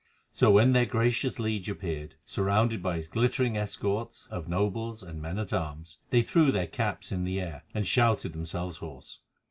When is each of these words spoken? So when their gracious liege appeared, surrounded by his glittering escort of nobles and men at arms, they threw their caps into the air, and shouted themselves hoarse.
So 0.31 0.49
when 0.49 0.73
their 0.73 0.87
gracious 0.87 1.37
liege 1.37 1.69
appeared, 1.69 2.15
surrounded 2.25 2.81
by 2.81 2.95
his 2.95 3.07
glittering 3.07 3.55
escort 3.55 4.23
of 4.31 4.47
nobles 4.47 5.03
and 5.03 5.21
men 5.21 5.37
at 5.37 5.53
arms, 5.53 5.99
they 6.09 6.23
threw 6.23 6.51
their 6.51 6.65
caps 6.65 7.11
into 7.11 7.25
the 7.25 7.39
air, 7.39 7.65
and 7.75 7.85
shouted 7.85 8.33
themselves 8.33 8.77
hoarse. 8.77 9.19